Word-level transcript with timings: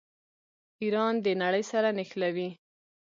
ایران 0.81 1.13
د 1.25 1.27
نړۍ 1.41 1.63
سره 1.71 1.89
نښلوي. 1.97 2.49